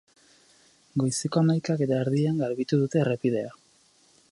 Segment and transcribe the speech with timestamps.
[1.03, 3.57] Goizeko hamaikak eta erdian garbitu dute errepidea.